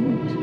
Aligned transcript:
knows 0.00 0.39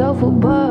yourself 0.00 0.22
above 0.22 0.69